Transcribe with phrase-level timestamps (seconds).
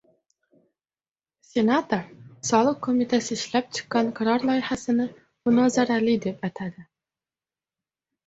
[1.47, 1.99] Senator
[2.49, 5.07] Soliq qo‘mitasi ishlab chiqqan qaror loyihasini
[5.49, 6.87] «munozarali» deb atadi